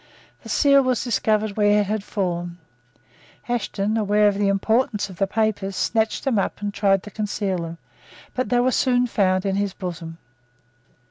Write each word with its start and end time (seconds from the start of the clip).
The 0.41 0.49
seal 0.49 0.81
was 0.81 1.03
discovered 1.03 1.55
where 1.55 1.81
it 1.81 1.85
had 1.85 2.03
fallen. 2.03 2.57
Ashton, 3.47 3.97
aware 3.97 4.27
of 4.27 4.33
the 4.33 4.47
importance 4.47 5.11
of 5.11 5.17
the 5.17 5.27
papers, 5.27 5.75
snatched 5.75 6.23
them 6.23 6.39
up 6.39 6.59
and 6.59 6.73
tried 6.73 7.03
to 7.03 7.11
conceal 7.11 7.57
them; 7.57 7.77
but 8.33 8.49
they 8.49 8.61
were 8.61 8.71
soon 8.71 9.05
found 9.05 9.45
in 9.45 9.57
his 9.57 9.73
bosom. 9.75 10.17